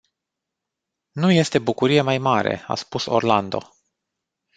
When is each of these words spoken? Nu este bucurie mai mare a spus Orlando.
Nu 1.11 1.31
este 1.31 1.59
bucurie 1.59 2.01
mai 2.01 2.17
mare 2.17 2.63
a 2.67 2.75
spus 2.75 3.05
Orlando. 3.05 3.73